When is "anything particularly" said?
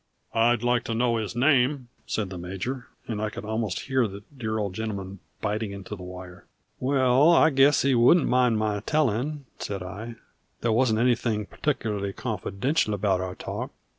10.97-12.13